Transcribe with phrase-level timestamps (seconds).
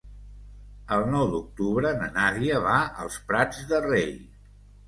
[0.95, 4.13] El nou d'octubre na Nàdia va als Prats de Rei.